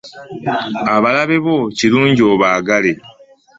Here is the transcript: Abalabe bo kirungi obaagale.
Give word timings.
Abalabe 0.95 1.37
bo 1.45 1.57
kirungi 1.77 2.21
obaagale. 2.33 2.91